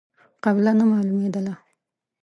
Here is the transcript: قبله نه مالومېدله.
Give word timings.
قبله 0.43 0.71
نه 0.79 0.83
مالومېدله. 0.91 1.53